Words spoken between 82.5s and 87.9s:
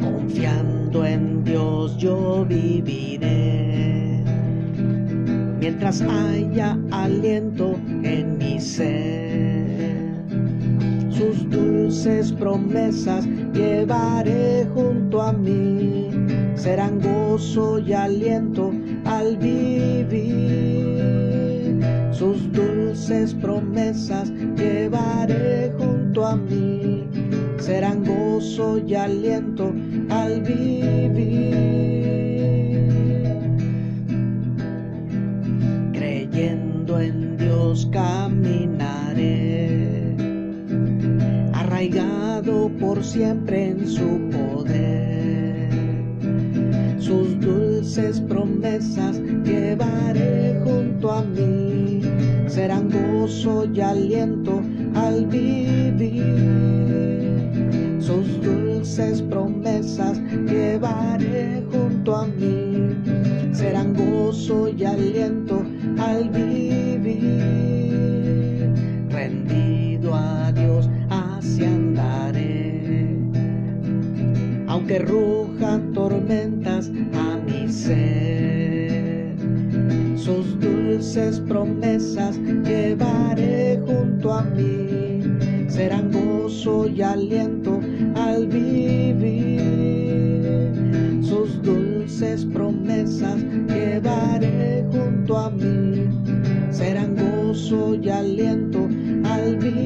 llevaré junto a mí, serán gozo y aliento